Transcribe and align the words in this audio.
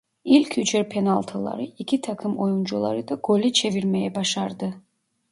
İlk 0.23 0.57
üçer 0.57 0.89
penaltıları 0.89 1.61
iki 1.61 2.01
takım 2.01 2.37
oyuncuları 2.37 3.07
da 3.07 3.15
gole 3.23 3.53
çevirmeyi 3.53 4.15
başardı. 4.15 4.73